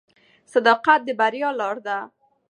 [0.53, 1.97] صداقت د بریا لاره ده.